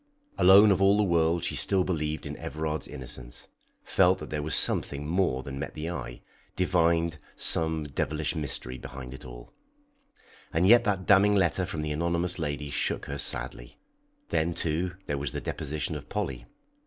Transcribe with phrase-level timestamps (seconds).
[0.39, 3.47] Alone of all the world she still believed in Everard's innocence,
[3.83, 6.23] felt that there was something more than met the eye,
[6.55, 9.53] divined some devilish mystery behind it all.
[10.51, 13.77] And yet that damning letter from the anonymous lady shook her sadly.
[14.29, 16.47] Then, too, there was the deposition of Polly.